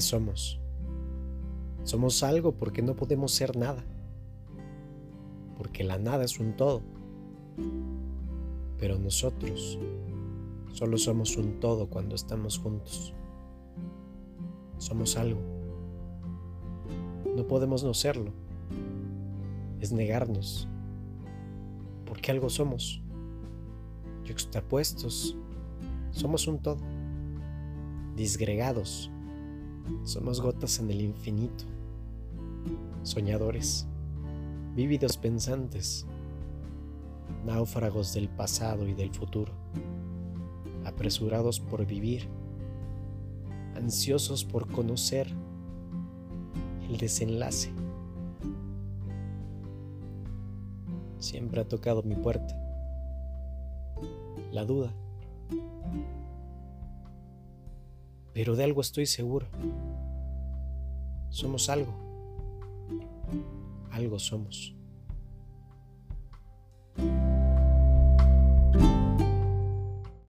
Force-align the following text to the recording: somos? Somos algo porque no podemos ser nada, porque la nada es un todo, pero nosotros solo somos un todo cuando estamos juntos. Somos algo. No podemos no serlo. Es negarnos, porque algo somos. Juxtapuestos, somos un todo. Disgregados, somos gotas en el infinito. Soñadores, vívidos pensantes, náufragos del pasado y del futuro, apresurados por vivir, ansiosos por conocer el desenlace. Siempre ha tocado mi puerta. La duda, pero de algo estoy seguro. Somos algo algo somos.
somos? 0.00 0.60
Somos 1.84 2.22
algo 2.22 2.52
porque 2.52 2.80
no 2.82 2.94
podemos 2.94 3.32
ser 3.32 3.56
nada, 3.56 3.84
porque 5.56 5.84
la 5.84 5.98
nada 5.98 6.24
es 6.24 6.38
un 6.38 6.56
todo, 6.56 6.82
pero 8.78 8.98
nosotros 8.98 9.78
solo 10.72 10.96
somos 10.96 11.36
un 11.36 11.60
todo 11.60 11.88
cuando 11.88 12.14
estamos 12.14 12.58
juntos. 12.58 13.14
Somos 14.78 15.16
algo. 15.16 15.40
No 17.36 17.46
podemos 17.46 17.84
no 17.84 17.94
serlo. 17.94 18.32
Es 19.80 19.92
negarnos, 19.92 20.68
porque 22.06 22.30
algo 22.30 22.48
somos. 22.50 23.02
Juxtapuestos, 24.26 25.36
somos 26.10 26.46
un 26.46 26.60
todo. 26.60 26.78
Disgregados, 28.14 29.10
somos 30.04 30.40
gotas 30.40 30.78
en 30.78 30.90
el 30.90 31.00
infinito. 31.00 31.64
Soñadores, 33.02 33.86
vívidos 34.74 35.16
pensantes, 35.16 36.06
náufragos 37.44 38.14
del 38.14 38.28
pasado 38.28 38.86
y 38.86 38.94
del 38.94 39.10
futuro, 39.10 39.52
apresurados 40.84 41.60
por 41.60 41.84
vivir, 41.86 42.28
ansiosos 43.76 44.44
por 44.44 44.70
conocer 44.70 45.28
el 46.88 46.96
desenlace. 46.98 47.72
Siempre 51.18 51.60
ha 51.60 51.68
tocado 51.68 52.02
mi 52.02 52.16
puerta. 52.16 52.58
La 54.50 54.64
duda, 54.64 54.92
pero 58.32 58.56
de 58.56 58.64
algo 58.64 58.80
estoy 58.80 59.06
seguro. 59.06 59.46
Somos 61.30 61.68
algo 61.68 62.02
algo 63.92 64.18
somos. 64.18 64.74